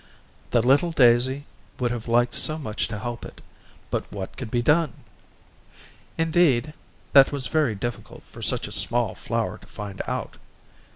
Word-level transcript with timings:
The 0.49 0.63
little 0.63 0.91
daisy 0.91 1.45
would 1.77 1.91
have 1.91 2.07
liked 2.07 2.33
so 2.33 2.57
much 2.57 2.87
to 2.87 2.97
help 2.97 3.23
it, 3.23 3.39
but 3.91 4.11
what 4.11 4.35
could 4.35 4.49
be 4.49 4.63
done? 4.63 4.93
Indeed, 6.17 6.73
that 7.13 7.31
was 7.31 7.45
very 7.45 7.75
difficult 7.75 8.23
for 8.23 8.41
such 8.41 8.67
a 8.67 8.71
small 8.71 9.13
flower 9.13 9.59
to 9.59 9.67
find 9.67 10.01
out. 10.07 10.37